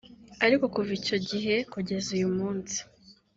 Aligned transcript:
Ariko 0.45 0.65
kuva 0.73 0.91
icyo 0.99 1.17
gihe 1.29 1.55
kugeza 1.71 2.07
uyu 2.17 2.29
munsi 2.37 2.77